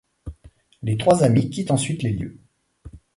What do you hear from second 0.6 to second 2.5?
Les trois amis quittent ensuite les lieux.